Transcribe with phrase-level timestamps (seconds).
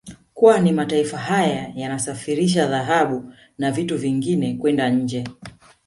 [0.33, 5.27] Kwani mataifa haya yanasafirisha dhahabu na vitu vingine kwenda nje